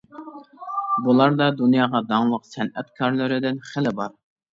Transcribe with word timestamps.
بۇلاردا 1.07 1.49
دۇنياغا 1.59 2.01
داڭلىق 2.13 2.47
سەنئەتكارلىرىدىن 2.53 3.61
خېلى 3.69 3.93
بار. 4.01 4.17